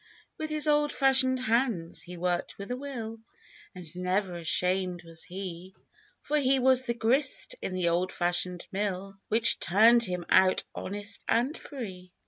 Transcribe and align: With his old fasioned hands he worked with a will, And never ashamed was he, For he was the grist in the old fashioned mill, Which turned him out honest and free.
With 0.39 0.49
his 0.49 0.67
old 0.67 0.91
fasioned 0.91 1.41
hands 1.41 2.01
he 2.01 2.17
worked 2.17 2.57
with 2.57 2.71
a 2.71 2.75
will, 2.75 3.19
And 3.75 3.85
never 3.95 4.33
ashamed 4.33 5.03
was 5.03 5.23
he, 5.25 5.75
For 6.23 6.39
he 6.39 6.57
was 6.57 6.85
the 6.85 6.95
grist 6.95 7.53
in 7.61 7.75
the 7.75 7.89
old 7.89 8.11
fashioned 8.11 8.67
mill, 8.71 9.19
Which 9.27 9.59
turned 9.59 10.03
him 10.03 10.25
out 10.31 10.63
honest 10.73 11.21
and 11.29 11.55
free. 11.55 12.11